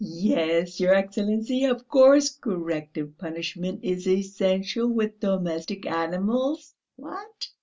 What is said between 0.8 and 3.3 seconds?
Excellency, of course; corrective